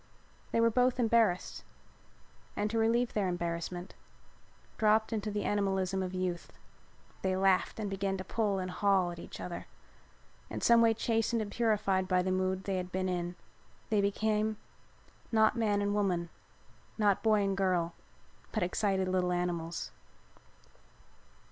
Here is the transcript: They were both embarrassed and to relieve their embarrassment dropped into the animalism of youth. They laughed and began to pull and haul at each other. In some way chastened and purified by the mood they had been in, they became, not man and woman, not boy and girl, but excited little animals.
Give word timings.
They 0.51 0.59
were 0.59 0.71
both 0.71 0.99
embarrassed 0.99 1.63
and 2.55 2.71
to 2.71 2.79
relieve 2.79 3.13
their 3.13 3.27
embarrassment 3.27 3.93
dropped 4.79 5.13
into 5.13 5.29
the 5.29 5.43
animalism 5.43 6.01
of 6.01 6.11
youth. 6.15 6.51
They 7.21 7.35
laughed 7.35 7.79
and 7.79 7.87
began 7.87 8.17
to 8.17 8.23
pull 8.23 8.57
and 8.57 8.71
haul 8.71 9.11
at 9.11 9.19
each 9.19 9.39
other. 9.39 9.67
In 10.49 10.61
some 10.61 10.81
way 10.81 10.95
chastened 10.95 11.39
and 11.39 11.51
purified 11.51 12.07
by 12.07 12.23
the 12.23 12.31
mood 12.31 12.63
they 12.63 12.77
had 12.77 12.91
been 12.91 13.09
in, 13.09 13.35
they 13.91 14.01
became, 14.01 14.57
not 15.31 15.55
man 15.55 15.83
and 15.83 15.93
woman, 15.93 16.29
not 16.97 17.21
boy 17.21 17.41
and 17.43 17.55
girl, 17.55 17.93
but 18.51 18.63
excited 18.63 19.07
little 19.07 19.31
animals. 19.31 19.91